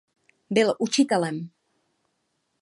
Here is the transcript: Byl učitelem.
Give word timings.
Byl 0.49 0.75
učitelem. 0.79 1.49